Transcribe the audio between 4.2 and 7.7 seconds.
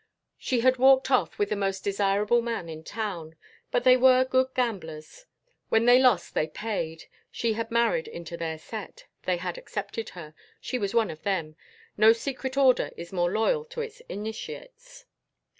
good gamblers. When they lost they paid. She had